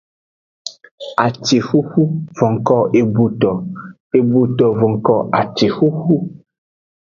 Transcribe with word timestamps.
Acixuxu 1.25 2.01
vonko 2.39 2.77
eboto, 3.03 3.51
eboto 4.21 4.67
vonko 4.81 5.15
acixuxu. 5.45 6.15